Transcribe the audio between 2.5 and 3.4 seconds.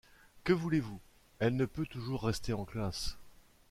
en classe.